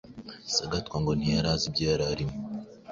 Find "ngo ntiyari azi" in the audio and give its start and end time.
1.01-1.65